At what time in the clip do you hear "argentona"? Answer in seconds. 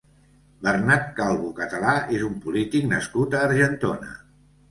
3.51-4.13